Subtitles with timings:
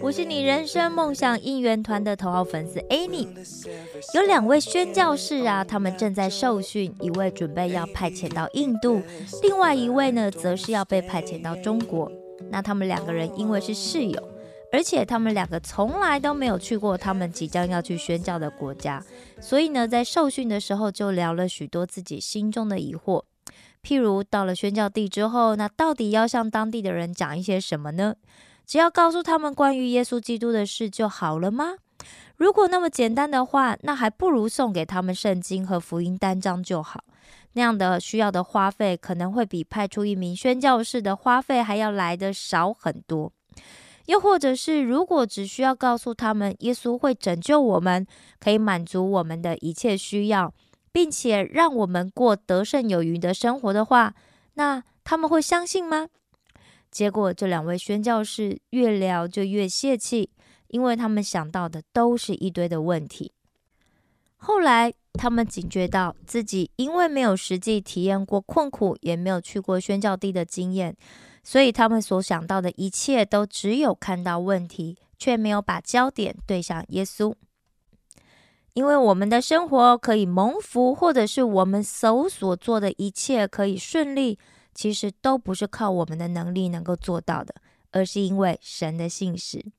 [0.00, 3.28] 我是你人生梦想应援团的头号粉丝 Annie。
[4.14, 9.02] 有两位宣教士啊，他们正在受训，一位准备要派遣到印度，
[9.42, 12.10] 另外一位呢，则是要被派遣到中国。
[12.50, 14.28] 那他们两个人因为是室友，
[14.72, 19.04] 而且他们两个从来都没有去过他们即将要去宣教的国家，
[19.40, 23.22] 所以呢，在受训的时候就聊了许多自己心中的疑惑。
[23.82, 28.14] 譬如到了宣教地之后，那到底要向当地的人讲一些什么呢？
[28.68, 31.76] 只要告诉他们关于耶稣基督的事就好了吗？
[32.36, 37.02] 如果那么简单的话，那还不如送给他们圣经和福音单张就好。
[37.54, 43.32] 那样的需要的花费可能会比派出一名宣教士的花费还要来的少很多。
[44.04, 48.06] 又或者是，如果只需要告诉他们耶稣会拯救我们，
[48.38, 50.52] 可以满足我们的一切需要，
[50.92, 54.12] 并且让我们过得胜有余的生活的话，
[54.54, 56.08] 那他们会相信吗？
[56.90, 60.30] 结果这两位宣教士越聊就越泄气，
[60.68, 63.32] 因为他们想到的都是一堆的问题。
[64.36, 70.96] 后来他们警觉到自己因为没有实际体验过困苦，也没有去过宣教地的经验，
[71.42, 77.34] 所以他们所想到的一切都只有看到问题，却没有把焦点对向耶稣。
[78.74, 84.38] 因为我们的生活可以蒙福，或者是我们手所做的一切可以顺利，
[84.78, 87.52] 其实都不是靠我们的能力能够做到的，
[87.90, 89.72] 而是因为神的信实。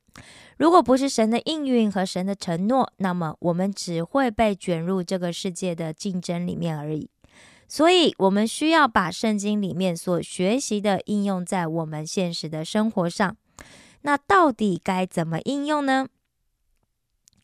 [0.57, 7.09] 如果不是神的应允和神的承诺，那么我们只会被卷入这个世界的竞争里面而已。
[7.69, 13.37] 所以，我们需要把圣经里面所学习的应用在我们现实的生活上。
[14.01, 16.09] 那到底该怎么应用呢？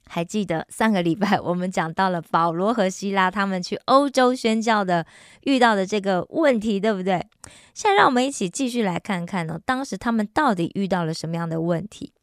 [0.08, 5.06] 还记得上个礼拜我们讲到了保罗和希拉他们去欧洲宣教的
[5.42, 7.26] 遇到的这个问题，对不对？
[7.74, 12.14] 现在让我们一起继续来看看呢，当时他们到底遇到了什么样的问题？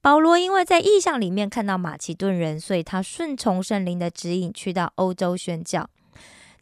[0.00, 5.90] 保罗因为在意象里面看到马其顿人，所以他顺从圣灵的指引去到欧洲宣教。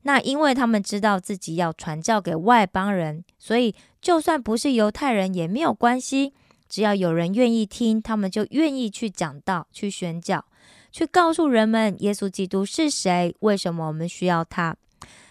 [0.02, 6.32] 那因为他们知道自己要传教给外邦人，所以就算不是犹太人也没有关系。
[6.68, 10.44] 只要有人愿意听，他们就愿意去讲道、去宣教、
[10.90, 14.76] 去告诉人们耶稣基督是谁，为什么我们需要他。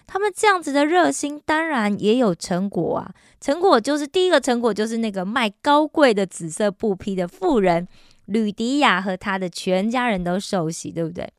[0.08, 3.12] 他们这样子的热心，当然也有成果啊。
[3.42, 7.88] 成果就是第一个成果，就是那个卖高贵的紫色布匹的妇人
[8.26, 11.34] 吕迪亚和她的全家人都受洗，对不对？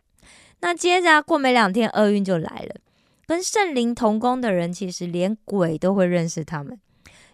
[0.61, 2.81] 那接着过没两天，厄运就来了。
[3.27, 6.79] 跟圣灵同工的人，其实连鬼都会认识他们。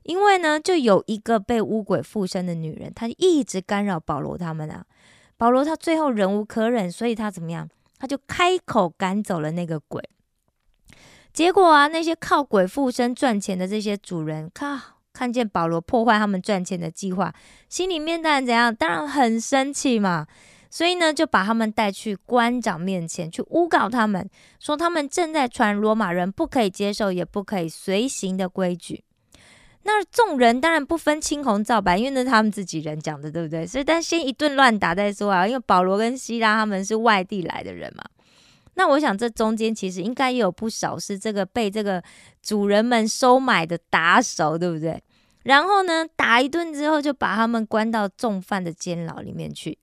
[0.05, 4.85] 因为呢，就有一个被巫鬼附身的女人，她一直干扰保罗他们啊。
[5.37, 7.69] 保罗他最后忍无可忍，所以他怎么样？
[7.99, 10.03] 他就开口赶走了那个鬼。
[11.33, 14.79] 结果啊，那些靠鬼附身赚钱的这些主人，靠
[15.13, 17.35] 看见保罗破坏他们赚钱的计划，
[17.69, 18.75] 心里面当然怎样？
[18.75, 20.27] 当然很生气嘛。
[20.71, 29.05] 所以呢，就把他们带去官长面前去诬告他们，说他们正在传罗马人不可以接受也不可以随行的规矩。
[29.85, 33.67] 那众人当然不分青红皂白，因为那是他们自己人讲的，对不对？
[33.67, 35.47] 所以，但先一顿乱打再说啊。
[35.47, 38.05] 因为保罗跟希拉他们是外地来的人嘛。
[38.75, 42.03] 那我想这中间其实应该也有不少是这个被这个
[42.43, 45.03] 主人们收买的打手，对不对？
[45.43, 49.77] 然后呢，打一顿之后就把他们关到重犯的监牢里面去。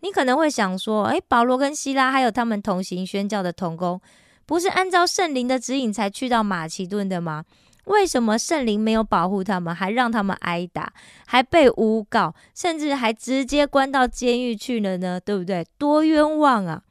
[0.00, 4.00] 你可能会想说，诶，保罗跟希拉还有他们同行宣教的同工，
[4.44, 7.44] 不是按照圣灵的指引才去到马其顿的吗？
[7.84, 10.92] 为什么圣灵没有保护他们，还让他们挨打，
[11.26, 15.18] 还被诬告，甚至还直接关到监狱去了呢？
[15.18, 15.66] 对不对？
[15.78, 16.82] 多冤枉啊！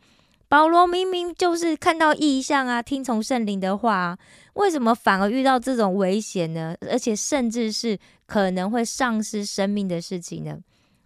[0.48, 4.18] 保罗明明就是看到异象啊，听从圣灵的话啊，
[4.56, 6.76] 为什么反而遇到这种危险呢？
[6.90, 10.58] 而且甚至是可能会丧失生命的事情呢？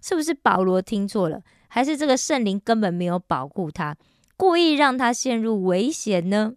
[0.02, 3.96] 是不是保罗听错了，还是这个圣灵根本没有保护他，
[4.38, 6.54] 故意让他陷入危险呢？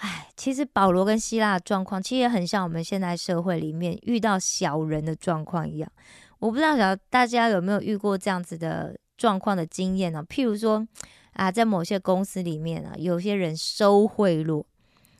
[0.00, 5.90] 唉，其实保罗跟希腊的状况，其实也很像我们现在社会里面遇到小人的状况一样。
[6.38, 10.24] 我不知道小大家有没有遇过这样子的状况的经验呢？
[10.28, 10.86] 譬如说
[11.32, 14.64] 啊，在某些公司里面啊，有些人收贿赂，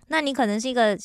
[0.07, 0.97] 那你可能是一个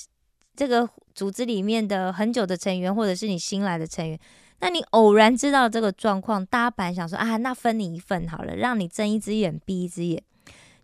[0.56, 4.20] 这个组织里面的很久的成员，或者是你新来的成员，
[4.60, 10.22] 那你偶然知道这个状况，大家本来想说啊，那分你一份好了，让你睁一只眼闭一只眼。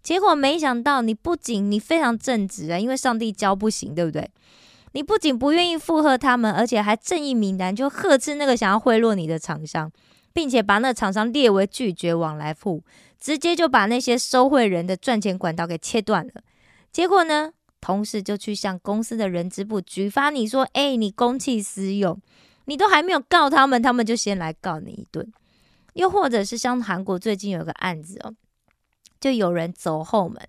[0.01, 4.29] 结果没想到，你不仅你非常正直啊，因为上帝教不行，对不对？
[4.93, 9.91] 你不仅不愿意附和他们，而且还正义名单就呵斥那个想要贿赂你的厂商，
[10.33, 12.81] 并且把那厂商列为拒绝往来户，
[13.19, 16.41] 直接就把那些收贿人的赚钱管道给切断了。
[16.91, 22.19] 结果呢，同事就去向公司的人资部举发你说：“哎，你公器私用，
[22.65, 25.31] 你都还没有告他们，他们就先来告你一顿。”
[25.93, 28.33] 又或者是像韩国最近有个案子哦，
[29.19, 30.39] 就有人走后门。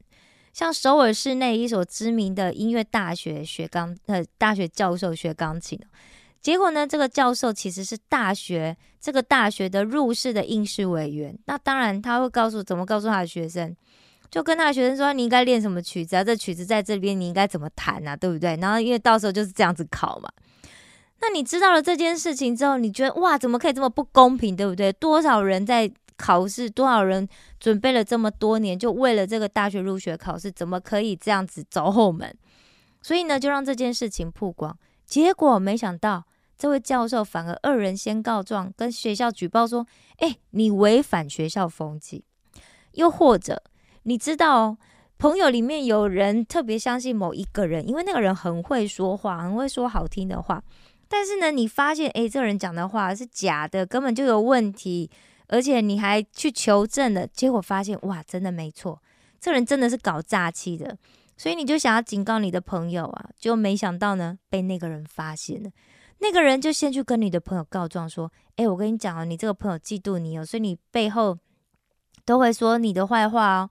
[0.53, 5.79] 像首尔市内一所知名的音乐大学学钢呃大学教授学钢琴，
[6.43, 11.39] 结果呢，这个教授其实是大学这个大学的入室的应试委员。
[11.47, 13.75] 那当然他会告诉怎么告诉他的学生，
[14.29, 18.57] 就跟他的学生说你应该练什么曲子啊，这曲子在这边你应该怎么弹啊，对不对？
[18.57, 20.29] 然后因为到时候就是这样子考嘛。
[21.21, 24.93] 那你知道了这件事情之后，你觉得哇，怎么可以这么不公平，对不对？
[24.95, 25.91] 多少人在。
[26.21, 27.27] 考试多少人
[27.59, 32.37] 准备了这么多年，就为了这个大学入学考试，怎么可以这样子走后门？
[33.01, 34.77] 所以呢，就让这件事情曝光。
[35.07, 36.27] 结果没想到，
[36.59, 39.87] 这位教授反而二人先告状，跟学校举报说
[40.21, 42.23] ：“哎，你违反学校风气。”
[42.93, 43.63] 又或者，
[44.03, 44.77] 你知道，
[45.17, 50.63] 朋友里面有人特别相信某一个人，因为那个人很会说话，很会说好听的话。
[51.09, 55.11] 但是呢，你发现，哎，这个人讲的话是假的，根本就有问题。
[55.53, 59.03] 而且你还去求证了，结果发现哇，真的没错，
[59.41, 60.97] 这人真的是搞诈欺的，
[61.37, 65.69] 所以你就想要警告你的朋友啊，就没想到呢，被那个人发现了。
[66.21, 71.37] 那个人就先去跟你的朋友告状说：“哎，我跟你讲哦，你这个朋友嫉妒你哦，所以你背后
[72.25, 73.71] 都会说你的坏话哦。”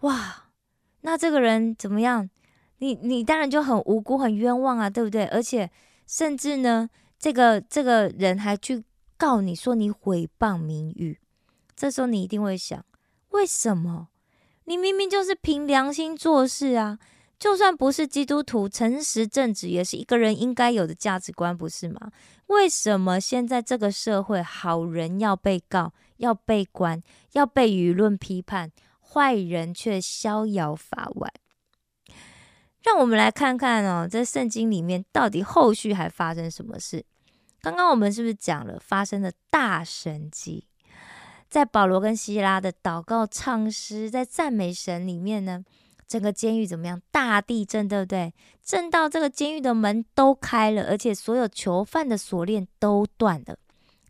[0.00, 0.48] 哇，
[1.02, 2.28] 那这个人怎么样？
[2.78, 5.26] 你你当然就很无辜、很冤枉啊，对不对？
[5.26, 5.70] 而且
[6.08, 6.90] 甚至呢，
[7.20, 8.82] 这个这个人还去。
[9.18, 11.18] 告你说你毁谤名誉，
[11.74, 12.82] 这时候你一定会想：
[13.30, 14.08] 为什么？
[14.64, 16.98] 你明明就是凭良心做事啊！
[17.38, 22.10] 就算不是基督徒，诚实正直也是一个人应该有的价值观，不是吗？
[22.46, 31.32] 为什么现在这个社会，好人要被告、要被关、要被舆论批判，坏人却逍遥法外？
[32.82, 37.04] 让我们来看看哦，在圣经里面到底后续还发生什么事？
[37.60, 40.66] 刚刚我们是不是讲了发生的大神迹？
[41.48, 45.64] 在保罗跟希拉的祷告、唱诗、在赞美神里面呢？
[46.06, 47.02] 整个监狱怎么样？
[47.10, 48.32] 大地震，对不对？
[48.62, 53.58] 震到这个监狱的门都开了，而且所有囚犯的锁链都断了。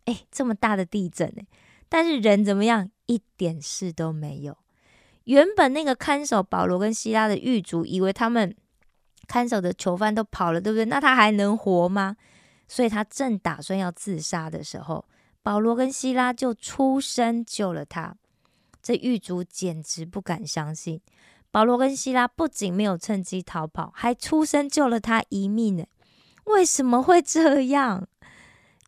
[0.05, 1.45] 哎，这么大的地震哎！
[1.89, 2.89] 但是人怎么样？
[3.07, 4.57] 一点事都没有。
[5.25, 8.55] 原本那个看守保罗跟希拉的狱卒以为他们
[9.27, 10.85] 看守的囚犯都跑了，对不对？
[10.85, 12.15] 那他还能活吗？
[12.69, 15.03] 所以他正打算要自杀的时候，
[15.41, 18.15] 保罗跟希拉就出声救了他。
[18.81, 21.01] 这狱卒简直不敢相信，
[21.51, 25.83] 保罗跟希拉不仅没有趁机逃跑，还出声救了他一命呢。
[26.45, 28.07] 为什么会这样？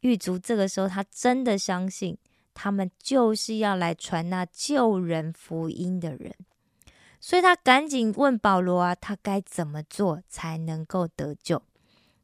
[0.02, 2.18] 狱卒这个时候他真的相信，
[2.54, 6.34] 他们就是要来传那救人福音的人，
[7.20, 11.62] 所以他赶紧问保罗啊，他该怎么做才能够得救？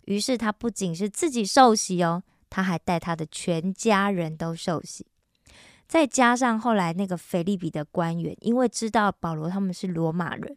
[0.07, 5.05] 于是他不仅是自己受洗哦，他还带他的全家人都受洗。
[5.85, 10.55] 再加上后来那个腓利比的官员，因为知道保罗他们是罗马人，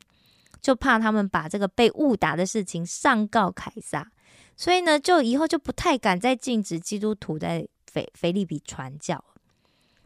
[0.61, 4.11] 就怕他们把这个被误打的事情上告凯撒，
[4.57, 9.25] 所以呢，就以后就不太敢再禁止基督徒在腓腓利比传教。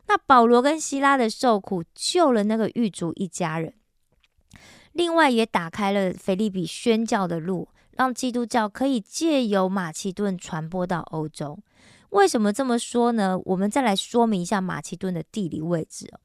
[0.06, 3.74] 那保罗跟希拉的受苦，救了那个狱卒一家人，
[4.92, 7.68] 另外也打开了腓利比宣教的路。
[7.96, 11.58] 让基督教可以借由马其顿传播到欧洲。
[12.10, 13.38] 为什么这么说呢？
[13.44, 16.20] 我们再来说明一下马其顿的地理位置哦。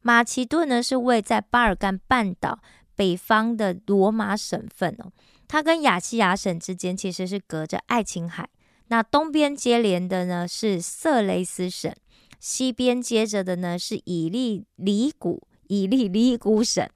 [0.00, 2.60] 马其顿呢是位在巴尔干半岛
[2.94, 5.10] 北方的罗马省份哦。
[5.48, 8.48] 它跟亚细亚省之间其实是隔着爱琴海。
[8.88, 11.92] 那东边接连的呢是色雷斯省，
[12.38, 16.88] 西边接着的呢是以利里古以利里古省，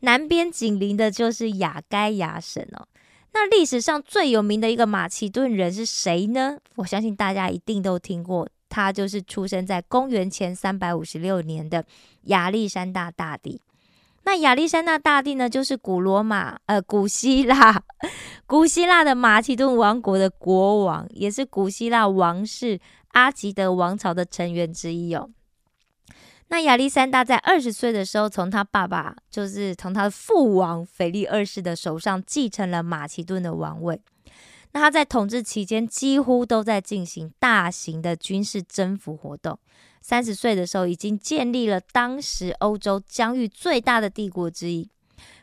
[0.00, 2.86] 南边紧邻的就是亚该亚省哦。
[3.34, 6.56] 那历史上最有名的一个马其顿人是谁呢？
[6.76, 11.84] 我相信大家一定都听过，他就是出生在公元前三百五十六年的
[12.26, 13.60] 亚历山大大帝。
[14.22, 17.82] 那亚历山大大帝呢，就是古罗马呃古希腊
[18.46, 25.28] 古希腊的马其顿王国的国王，也是古希腊王室阿吉德王朝的成员之一哦。
[26.54, 34.00] 那亚历山大在二十岁的时候，从他爸爸，就是从他的父王腓力二世的手上继承了马其顿的王位。
[34.70, 39.58] 那他在统治期间几乎都在进行大型的军事征服活动。
[40.00, 44.88] 三十岁的时候，已经建立了当时欧洲疆域最大的帝国之一，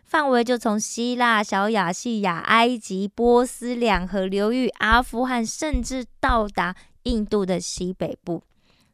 [0.05, 8.41] 范围就从希腊、小亚细亚、埃及、波斯两河流域、阿富汗，甚至到达印度的西北部。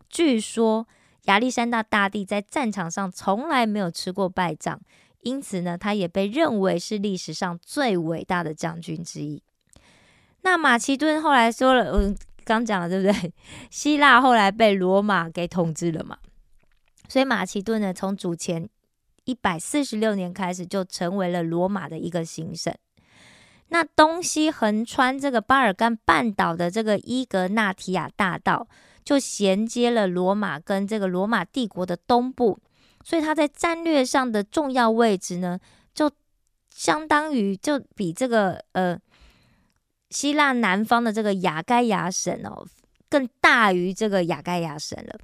[0.09, 0.87] 据说
[1.27, 4.81] 亚历山大大帝在战场上从来没有吃过败仗，
[5.21, 9.41] 因此呢，他也被认为是历史上最伟大的将军之一。
[10.41, 12.13] 那马其顿后来说了，嗯。
[12.47, 13.33] 刚讲了对不对？
[13.69, 16.17] 希腊后来被罗马给统治了嘛，
[17.09, 18.69] 所以马其顿呢，从主前
[19.25, 22.73] 一百四十六年开始就成为了罗马的一个行省。
[23.67, 28.65] 那东西横穿这个巴尔干半岛的这个伊格纳提亚大道，
[29.07, 32.59] 就衔接了罗马跟这个罗马帝国的东部，
[33.05, 35.57] 所以它在战略上的重要位置呢，
[35.93, 36.11] 就
[36.69, 38.99] 相当于就比这个呃。
[40.09, 42.65] 希腊南方的这个雅盖亚省哦，
[43.09, 45.19] 更大于这个雅盖亚省了。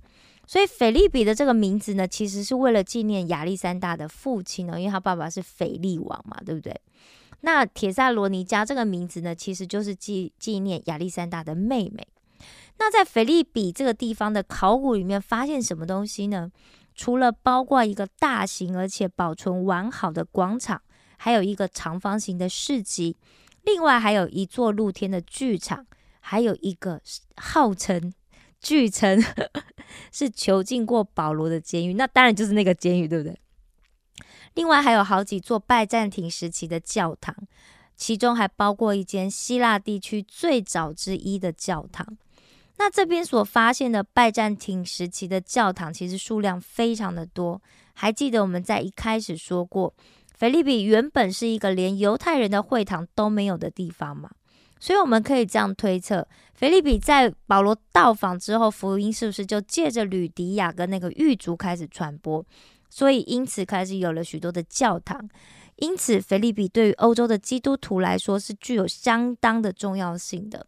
[0.45, 6.75] 所以腓利比的这个名字呢，其实是为了纪念亚历山大的父亲呢，因为他爸爸是腓力王嘛，对不对？
[7.39, 12.05] 那铁萨罗尼加这个名字呢，其实就是纪纪念亚历山大的妹妹。
[12.77, 16.51] 那在腓利比这个地方的考古里面发现什么东西呢？
[16.95, 20.81] 除了包括一个大型而且保存完好的广场，
[21.17, 23.17] 还有一个长方形的市集。
[23.63, 25.87] 另外还有一座露天的剧场，
[26.19, 27.01] 还有一个
[27.37, 28.13] 号称
[28.59, 29.23] 据称
[30.11, 33.39] 是囚禁过保罗的监狱，那当然就是那个监狱，对不对？
[34.53, 37.35] 另外还有好几座拜占庭时期的教堂，
[37.95, 42.17] 其中还包括一间希腊地区最早之一的教堂。
[42.77, 47.61] 那这边所发现的拜占庭时期的教堂，其实数量非常的多。
[47.93, 49.93] 还记得我们在一开始说过。
[50.35, 54.29] 腓利比原本是一个连犹太人的会堂都没有的地方嘛，
[54.79, 62.43] 所以我们可以这样推测：腓利比在保罗到访之后，福音是不是就借着吕迪亚跟那个狱卒开始传播？
[62.89, 65.29] 所以因此开始有了许多的教堂。
[65.77, 70.65] 因此，腓利比对于欧洲的基督徒来说是具有相当的重要性的。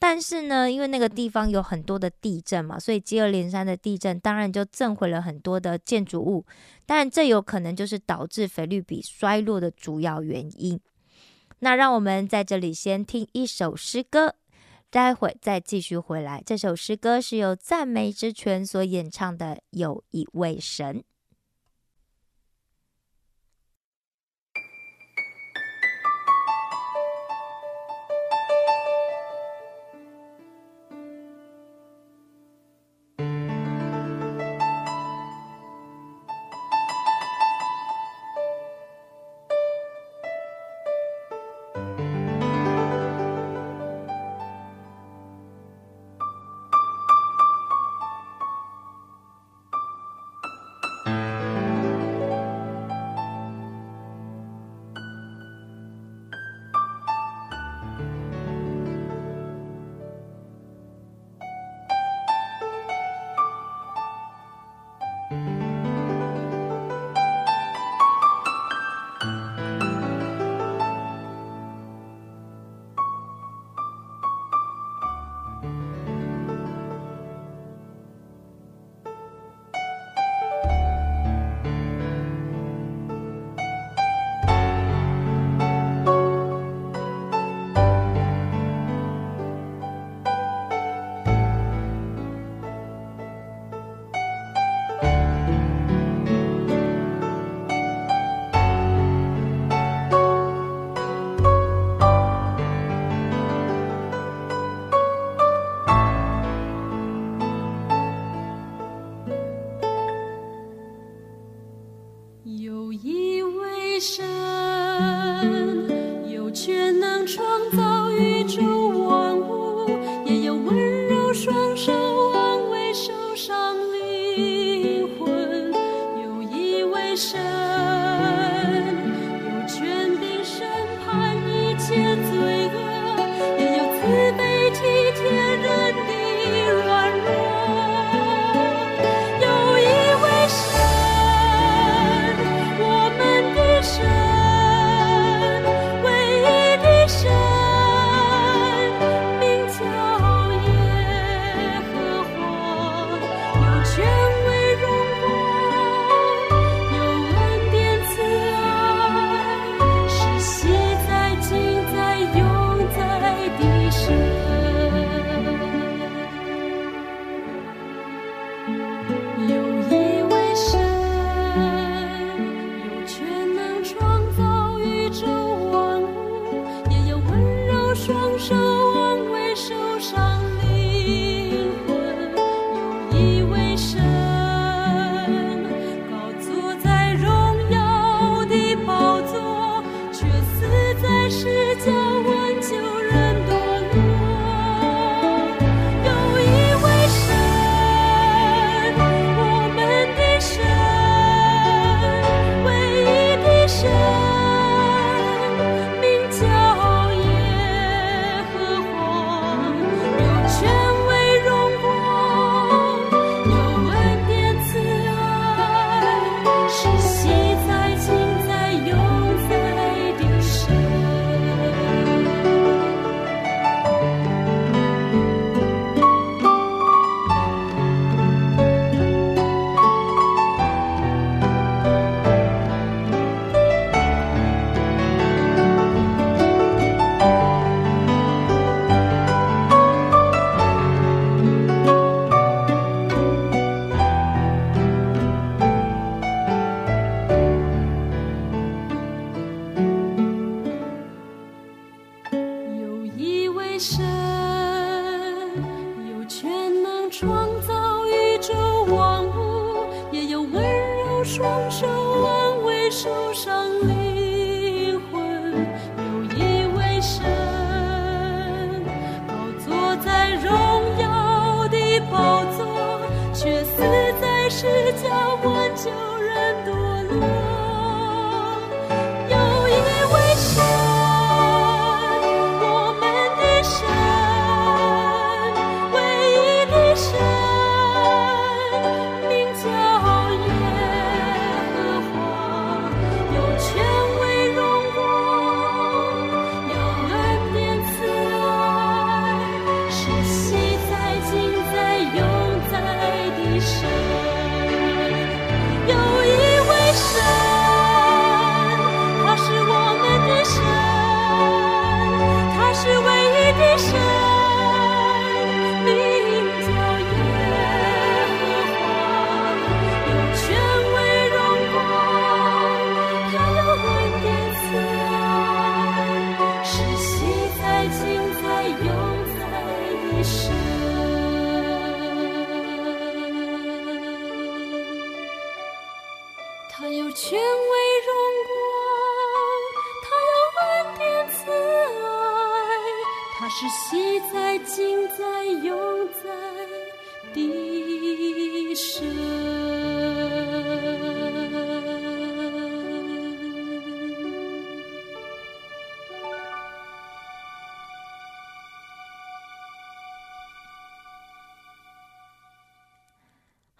[0.00, 6.46] 但是呢，因为那个地方有很多的地震嘛，所以接二连三的地震当然就震毁了很多的建筑物。
[6.86, 10.80] 当然，这有可能就是导致菲律宾衰落的主要原因。
[11.58, 14.36] 那让我们在这里先听一首诗歌，
[14.88, 16.40] 待会再继续回来。
[16.46, 21.00] 这首诗歌是由赞美之泉所演唱的《有一位神》。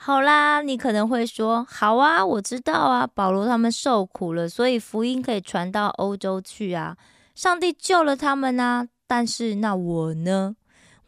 [0.09, 6.97] 好啦，你可能会说，好啊，我知道啊，保罗他们受苦了，所以福音可以传到欧洲去啊，
[7.35, 8.88] 上帝救了他们啊。
[9.07, 10.57] 但是那我呢？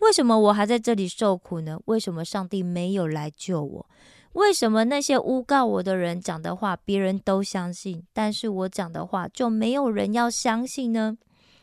[0.00, 1.80] 为什么我还在这里受苦呢？
[1.86, 3.86] 为什么上帝没有来救我？
[4.34, 11.16] 为什么那些诬告我的人讲的话，别人都相信，但是我讲的话就没有人要相信呢？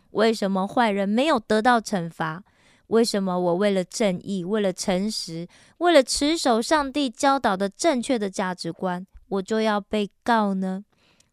[0.09, 2.43] 为什么坏人没有得到惩罚？
[2.87, 5.47] 为什么我为了正义、为了诚实、
[5.79, 10.83] 为了持守上帝教导的正确的价值观，我就要被告呢？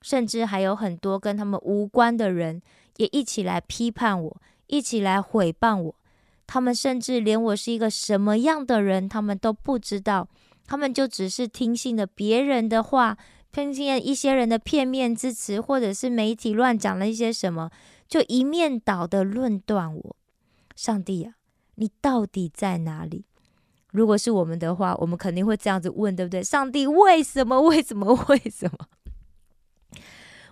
[0.02, 2.60] 甚至还有很多跟他们无关的人
[2.96, 5.94] 也一起来批判我，一起来毁谤我。
[6.46, 10.28] 他们甚至连我是一个什么样的人，他们都不知道。
[10.66, 13.16] 他们就只是听信了别人的话，
[13.52, 17.70] 听信了一些人的片面之词，或者是媒体乱讲了一些什么，
[18.08, 20.16] 就一面倒的论断我。
[20.76, 21.34] 上帝呀！
[21.76, 23.24] 你到底在哪里？
[23.90, 26.42] 如果是我们的话，我们肯定会这样子问，对不对？
[26.42, 27.60] 上帝，为什么？
[27.62, 28.12] 为什么？
[28.28, 28.88] 为什么？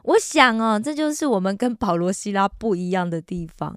[0.05, 3.77] 我想哦，这就是我们跟保罗、希拉不一样的地方。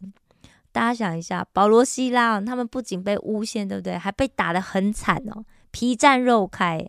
[0.71, 3.97] 大家想一下，保罗、希拉他们不仅被诬陷，对不对？
[3.97, 6.85] 还被打得很惨哦，皮绽肉开，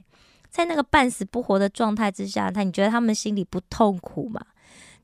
[0.50, 4.40] 在那个半死不活的状态之下，他你觉得他们心里不痛苦吗？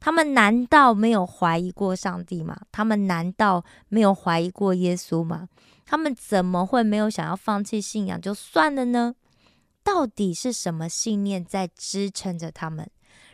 [0.05, 2.61] 他们难道没有怀疑过上帝吗？
[2.73, 5.49] 他们难道没有怀疑过耶稣吗？
[5.87, 9.15] 他们怎么会没有想要放弃信仰就算了呢？
[9.85, 12.85] 到底是什么信念在支撑着他们，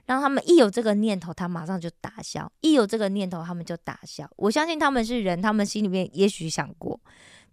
[0.05, 4.29] 让他们一有这个念头，他马上就打消；一有这个念头，他们就打消。
[4.37, 7.01] 我相信他们是人，他们心里面也许想过，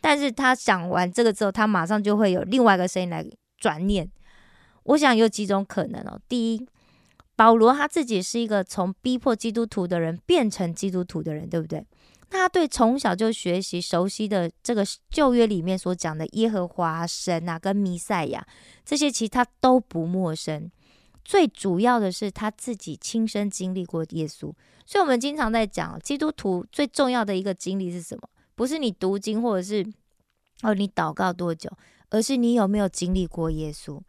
[0.01, 3.25] 但是他想完这个之后，他马上就会有另外一个声音来
[3.57, 4.11] 转念。
[4.83, 6.67] 我想有几种可能哦，第一。
[7.35, 11.85] 保罗他自己是一个从逼迫基督徒的人变成基督徒的人，对不对？
[12.31, 18.45] 那他对从小就学习熟悉的这个旧约里面所讲的耶和华神啊，跟弥赛亚
[18.83, 20.71] 这些，其实他都不陌生。
[21.23, 24.53] 最主要的是他自己亲身经历过耶稣，
[24.85, 28.29] 所以我们经常在讲基督徒最重要的一个经历是什么？
[28.55, 29.85] 不是你读经或者是
[30.61, 31.69] 哦你祷告多久，
[32.09, 33.99] 而是你有没有经历过耶稣。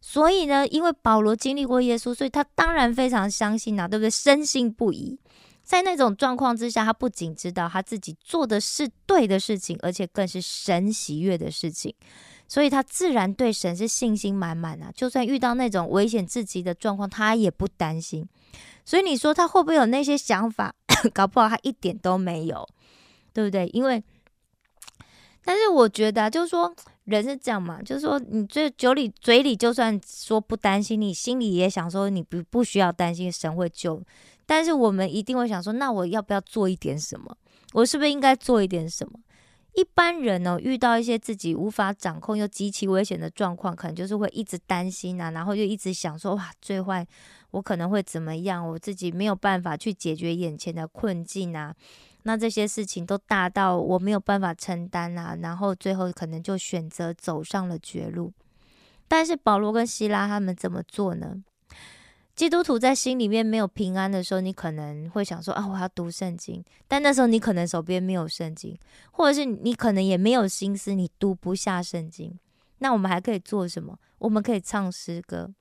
[0.00, 4.10] 所以呢，因为保罗经历过耶稣，所以他当然非常相信啊，对不对？
[4.10, 5.18] 深信不疑。
[5.62, 11.94] 在那种状况之下，他不仅知道他自己做的是对的事情，而且更是神喜悦的事情，
[12.48, 14.90] 所以他自然对神是信心满满啊。
[14.96, 18.26] 就算遇到那种危险至极的状况，他也不担心。
[18.84, 20.74] 所以你说他会不会有那些想法？
[21.14, 22.66] 搞不好他一点都没有，
[23.32, 23.68] 对不对？
[23.68, 24.02] 因为，
[25.44, 26.74] 但是我觉得就是说。
[27.04, 34.00] 人是这样嘛，就是说，你这酒里嘴里就算说不担心，你心里也想说你不不需要担心神会救，
[34.46, 37.36] 但是我们一定会想说，那我要不要做一点什么？
[37.72, 39.18] 我是不是应该做一点什么？
[39.74, 47.06] 一般人呢，遇到一些自己无法掌控又极其危险的状况，可能就是会一直担心啊，然后就一直想说，哇，最坏
[47.52, 48.66] 我可能会怎么样？
[48.68, 51.74] 我自己没有办法去解决眼前的困境啊。
[52.22, 58.32] 那这些事情都大到我没有办法承担啊，然后最后可能就选择走上了绝路。
[59.08, 61.42] 但是保罗跟希拉他们怎么做呢？
[62.36, 66.64] 基督徒在心里面没有平安的时候，你可能会想说啊，我要读圣经。
[66.88, 68.78] 但那时候你可能手边没有圣经，
[69.10, 72.38] 或者是你可能也没有心思，你读不下圣经。
[72.78, 73.98] 那我们还可以做什么？
[74.18, 75.52] 我们可以唱诗歌。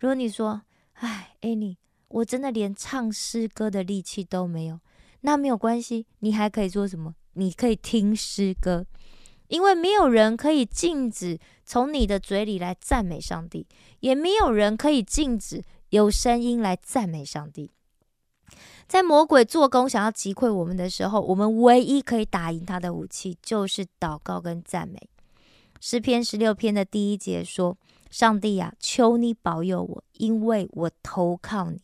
[0.00, 0.60] 如果你说，
[0.94, 4.80] 哎艾尼我真的连唱诗歌的力气都没有，
[5.22, 7.14] 那没有关系，你还可以做什么？
[7.34, 8.86] 你可以听诗歌，
[9.48, 13.66] 因为没有人可以禁止从你的嘴里来赞美上帝，
[14.00, 17.70] 也没有人可以禁止有声音来赞美上帝。
[18.88, 25.08] 在魔鬼做工想要击溃我们的时候，我们唯一可以打赢他的武器就是祷告跟赞美。
[25.80, 27.78] 诗篇十六篇的第一节说
[28.10, 31.80] ：“上帝呀，求你保佑我，因为我投靠你。”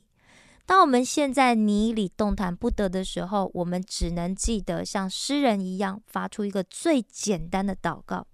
[0.66, 8.26] 当我们陷在泥里动弹不得的时候，我们只能记得像诗人一样，发出一个最简单的祷告：“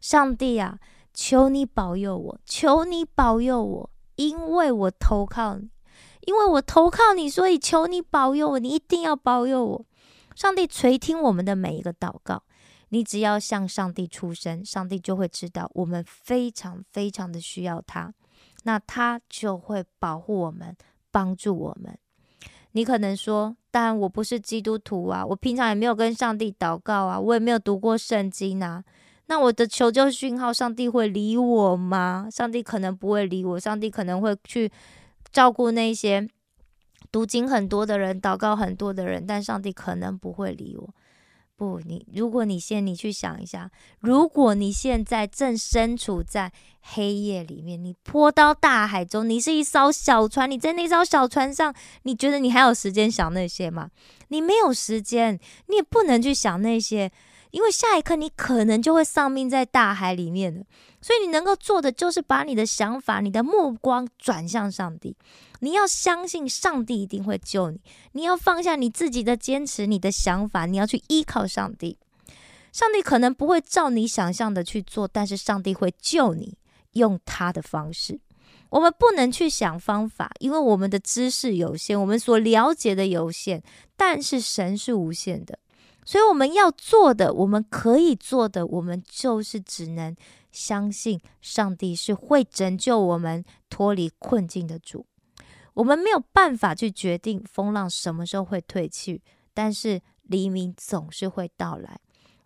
[0.00, 0.78] 上帝啊，
[1.12, 5.68] 求你保佑我，求你保佑我，因为我投靠你，
[6.26, 9.86] 因为我投靠你，所以求你保佑我，你一定要保佑我。”
[10.36, 12.44] 上帝垂听我们的每一个祷告，
[12.90, 18.14] 你只要向上帝出声，上帝就会知道我们非常非常的需要他，
[18.62, 20.76] 那他就会保护我们。
[21.14, 21.96] 帮助我们。
[22.72, 28.82] 你可能说，但我不是基督徒啊，我平常也没有跟上帝祷告啊，我也没有读过圣经啊。
[29.26, 32.26] 那我的求救讯号，上帝会理我吗？
[32.32, 34.68] 上帝可能不会理我，上帝可能会去
[35.30, 36.28] 照顾那些
[37.12, 40.94] 读经很多的人、祷告很多的人，但上帝可能不会理我。
[41.56, 53.90] 不，你如果你现你去想一下，如果你现在正身处在黑夜里面，你泼到大海中，你是一艘小船，你在那艘小船上，你觉得你还有时间想那些吗？
[54.28, 55.38] 你没有时间，
[55.68, 57.10] 你也不能去想那些。
[57.52, 60.64] 因为下一刻你可能就会丧命在大海里面了，
[61.00, 65.16] 所以你能够做的就是把你的想法、你的目光转向上帝。
[65.64, 67.80] 你要相信上帝一定会救你，
[68.12, 71.96] 你要放下你自己的坚持、你的想法，你要去依靠上帝。
[72.70, 76.58] 上帝可能不会照你想象的去做，但是上帝会救你，
[76.92, 78.20] 用他的方式。
[78.68, 83.62] 我们不能去想方法，因为我们的知识有限，我们所了解的有限，
[83.96, 85.58] 但是神是无限的。
[86.04, 90.14] 所以我们要做的，我们可以做的，我们就是只能
[90.52, 95.06] 相信上帝是会拯救我们脱离困境的主。
[95.74, 102.00] 我们没有办法去决定风浪什么时候会退去，但是黎明总是会到来。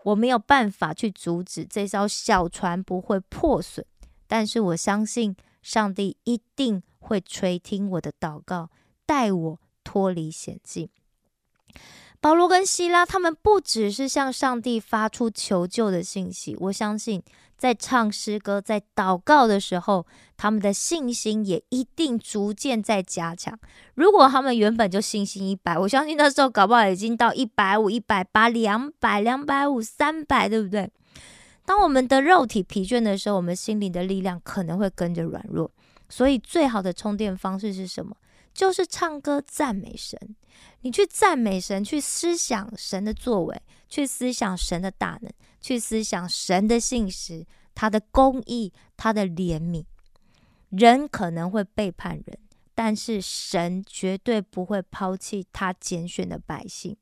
[0.05, 3.85] 我没有办法去阻止这艘小船不会破损，
[4.27, 8.71] 但是我相信上帝一定会垂听我的祷告，
[9.05, 10.89] 带我脱离险境。
[12.21, 17.23] 保罗跟希拉，他们不只是向上帝发出求救的信息，我相信
[17.57, 20.05] 在唱诗歌、在祷告的时候，
[20.37, 23.57] 他们的信心也一定逐渐在加强。
[23.95, 30.91] 如果他们原本就信心一百，我相信那时候搞不好已经到一百五、一百八、两百、两百五、三百，对不对？
[31.65, 35.71] 当我们的肉体疲倦的时候，我们心灵的力量可能会跟着软弱。
[36.09, 38.17] 所以，最好的充电方式是什么？
[38.59, 40.19] 就是唱歌赞美神，
[40.81, 49.85] 你去赞美神，去思想神的作为，去思想神的大能，去思想神的信实，他的公义，他的怜悯。
[50.71, 52.37] 人可能会背叛人，
[52.75, 56.97] 但是神绝对不会抛弃他拣选的百姓。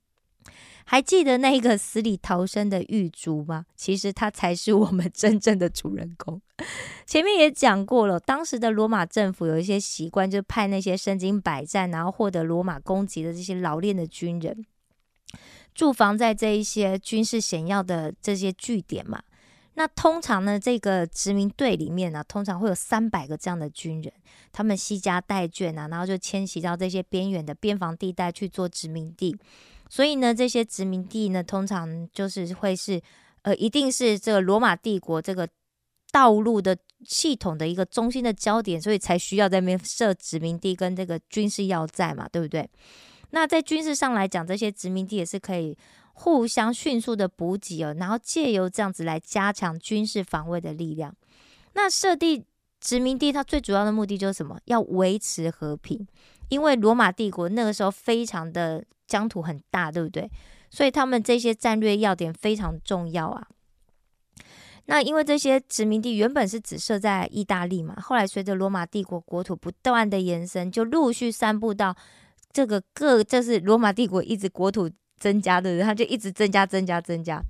[0.85, 3.67] 还记得那个死里逃生的狱卒吗？
[3.75, 6.41] 其实他才是我们真正的主人公。
[7.05, 14.65] 前面也讲过了，当时的罗马政府有一些习惯，就派那些身经百战，然后获得罗马攻击的这些老练的军人，
[15.75, 19.21] 驻防在这一些军事险要的这些据点嘛。
[19.75, 24.13] 那通常呢，这个殖民队里面呢，通常会有三百个这样的军人，
[24.53, 29.37] 他们惜家带眷啊，然后就迁徙到这些边远的边防地带去做殖民地。
[29.89, 33.01] 所以呢，这些殖民地呢，通常就是会是，
[33.43, 35.49] 呃，一定是这个罗马帝国这个
[36.11, 42.69] 道路的系统的一个中心的焦点，所以才需要在那边设殖民地跟这个军事要塞嘛，对不对？
[43.31, 45.79] 那在军事上来讲，这些殖民地也是可以
[46.15, 51.15] 互相迅速的补给哦，然后借由这样子来加强军事防卫的力量。
[51.75, 52.45] 那设地
[52.81, 54.59] 殖民地，它最主要的目的就是什么？
[54.65, 56.05] 要维持和平，
[56.49, 58.85] 因为罗马帝国那个时候非常的。
[59.07, 60.31] 疆土很大，对不对？
[60.71, 63.47] 所以他们这些战略要点非常重要啊。
[64.87, 71.97] 那因为这些殖民地原本是只设在意大利嘛，后来随着罗马帝国国土不断的延伸，就陆续散布到
[72.53, 74.89] 这个各，就是罗马帝国一直国土
[75.19, 77.43] 增加的人，他就一直增加、增加、增加。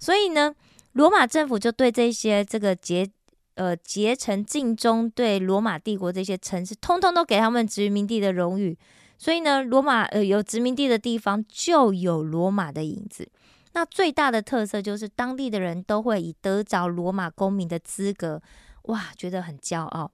[0.00, 0.54] 所以呢，
[0.92, 3.06] 罗马政府就对这些这个结
[3.54, 8.78] 呃结成尽忠，对罗马帝国这些城市，通通都给他们殖民地的荣誉。
[9.18, 13.28] 所以呢，罗马呃有殖民地的地方就有罗马的影子。
[13.74, 18.40] 那最大的特色就是当地的人都会以得着罗马公民的资格，
[18.84, 20.10] 哇，觉得很骄傲。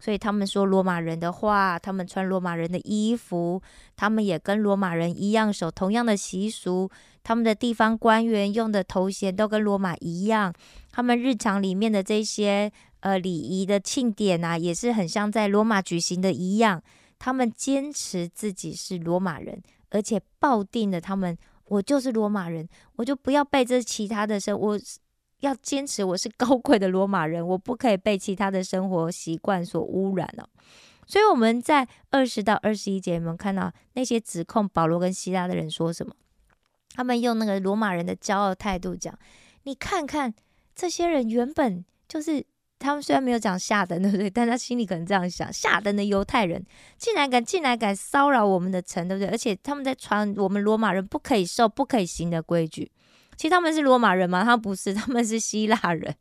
[0.00, 3.60] 所以他们说罗马人的话，他们穿罗马人的衣服，
[3.96, 6.88] 他们也跟罗马人一样守同样的习俗，
[7.24, 10.52] 他们的地方官员用的头衔都跟罗马一样，
[10.92, 16.80] 他们日常里面的这些呃礼仪的庆典啊，也是很像在罗马举行的一样。
[17.18, 24.78] 他们坚持自己是罗马人，而且抱定了他们，我就是罗马人，我就不要被这其他的生我。
[25.40, 30.48] 要坚持我是高贵的罗马人，我不可以被其他的生活习惯所污染了。
[31.06, 36.12] 所以我们在二十到二十一节，我们看到那些指控保罗跟希拉的人说什么？
[36.92, 39.16] 他们用那个罗马人的骄傲态度讲
[39.62, 40.34] ：“你看看
[40.74, 42.44] 这些人，原本就是
[42.78, 44.30] 他们虽然没有讲下等， 对不对？
[44.30, 46.64] 但他心里可能这样想：下等的犹太人
[46.96, 49.28] 竟然敢进来敢骚扰我们的城，对不对？
[49.30, 52.90] 而且他们在传我们罗马人不可以受、不可以行的规矩。”
[53.36, 54.42] 其实他们是罗马人吗？
[54.42, 56.14] 他不是，他们是希腊人。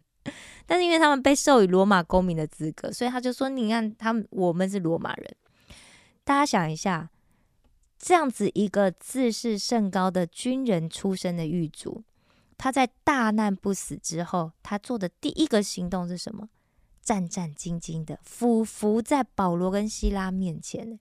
[0.66, 5.36] 但是因为他们被授予罗马公民的资格，所以他就说：“你看，他们我们是罗马人。”
[6.26, 7.10] 大家想一下，
[7.98, 12.04] 这样子一个自视甚高的军人出身的狱卒，
[12.58, 16.50] 他在大难不死之后，他做的第一个行动是什么？
[17.02, 21.00] 战战兢兢的俯伏在保罗跟希拉面前。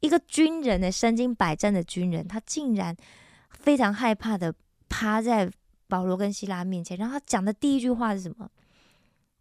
[0.00, 2.96] 一个军人的身经百战的军人，他竟然
[3.50, 4.54] 非常害怕的。
[4.94, 5.50] 趴在
[5.88, 8.50] 保罗跟希拉面前，然后他讲的第一句话是什么？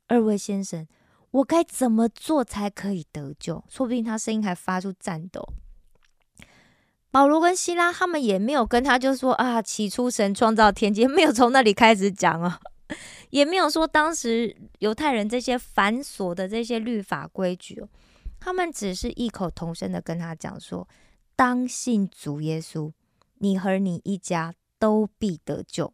[0.08, 0.88] 二位先生，
[1.32, 3.62] 我该怎么做才可以得救？
[3.68, 5.46] 说不定他声音还发出颤抖。
[7.12, 12.60] 保罗跟希拉他们也没有跟他就说啊，起初神创造天界， 没有从那里开始讲啊，
[13.30, 17.90] 也没有说当时犹太人这些繁琐的这些律法规矩哦，
[18.40, 20.88] 他们只是异口同声的跟他讲说，
[21.36, 22.92] 当信主耶稣，
[23.40, 24.56] 你和你一家。
[24.82, 25.94] 都必得救。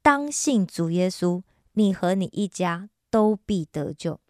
[0.00, 4.20] 当信主耶稣，你和你一家都必得救，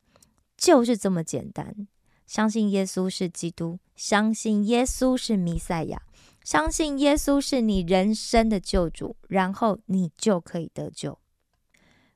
[0.57, 1.87] 就是这么简单。
[2.27, 6.01] 相信耶稣是基督，相信耶稣是弥赛亚，
[6.43, 11.19] 相信耶稣是你人生的救主，然后你就可以得救。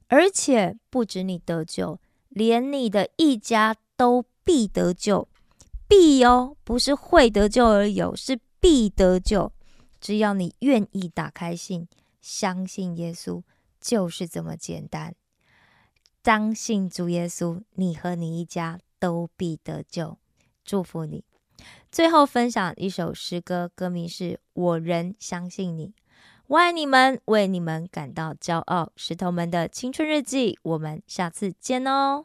[0.07, 5.29] 而且不止你得救，连你的一家都必得救。
[5.87, 9.53] 必哦，不是会得救而有，是必得救。
[10.01, 11.87] 只要你愿意打开信，
[12.23, 13.43] 相信耶稣，
[13.79, 15.15] 就是这么简单。
[16.23, 20.17] 当信主耶稣，你和你一家都必得救。
[20.65, 21.23] 祝福你。
[21.95, 25.87] 最后分享一首诗歌，歌名是《我仍相信你》。
[26.49, 28.91] 我爱你们，为你们感到骄傲。
[28.97, 32.25] 石头们的青春日记，我们下次见哦。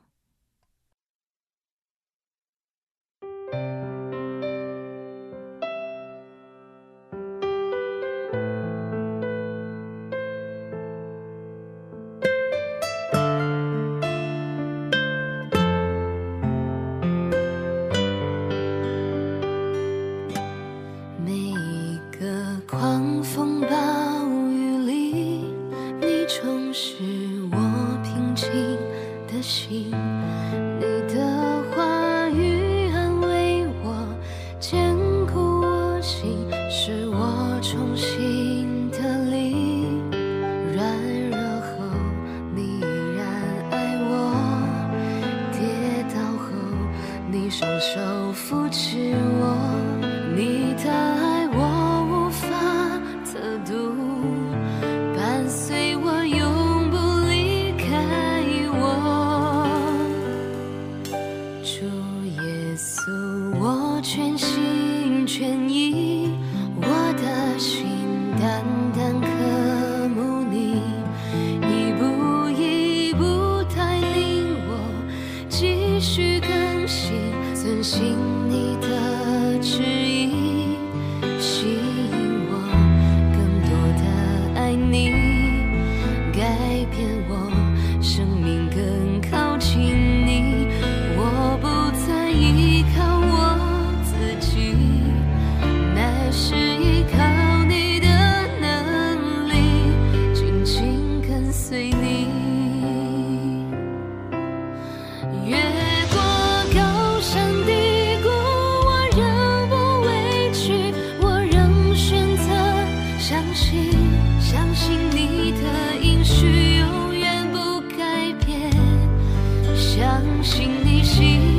[120.19, 121.58] 相信你心。